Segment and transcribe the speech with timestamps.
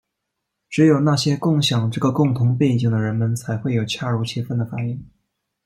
[0.67, 5.07] 只有那些共享这个共同背景的人们才会有恰如其分的反应。